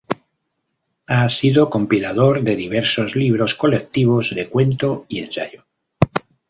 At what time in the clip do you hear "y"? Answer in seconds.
5.07-5.19